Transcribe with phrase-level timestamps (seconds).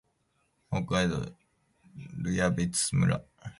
[0.71, 1.23] 北海道
[2.23, 3.23] 留夜別村